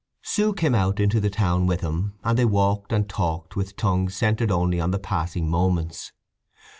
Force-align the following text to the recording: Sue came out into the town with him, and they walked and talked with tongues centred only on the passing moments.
Sue 0.23 0.51
came 0.55 0.73
out 0.73 0.99
into 0.99 1.19
the 1.19 1.29
town 1.29 1.67
with 1.67 1.81
him, 1.81 2.15
and 2.23 2.35
they 2.35 2.43
walked 2.43 2.91
and 2.91 3.07
talked 3.07 3.55
with 3.55 3.75
tongues 3.75 4.15
centred 4.15 4.49
only 4.51 4.79
on 4.79 4.89
the 4.89 4.97
passing 4.97 5.47
moments. 5.47 6.11